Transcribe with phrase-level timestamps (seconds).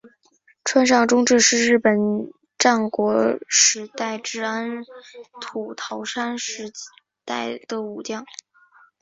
[0.63, 1.95] 川上忠智是日本
[2.57, 4.83] 战国时代至安
[5.39, 6.73] 土桃山时
[7.23, 8.25] 代的武将。